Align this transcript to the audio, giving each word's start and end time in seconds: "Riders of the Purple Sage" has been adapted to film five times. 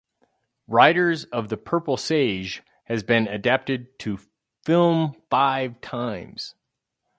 "Riders 0.65 1.25
of 1.25 1.49
the 1.49 1.57
Purple 1.57 1.95
Sage" 1.95 2.63
has 2.85 3.03
been 3.03 3.27
adapted 3.27 3.99
to 3.99 4.17
film 4.65 5.13
five 5.29 5.79
times. 5.79 6.55